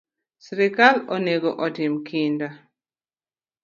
[0.45, 2.49] Sirkal onego otim kinda